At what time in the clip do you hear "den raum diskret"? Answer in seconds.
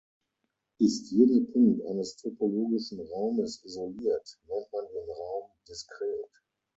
4.91-6.31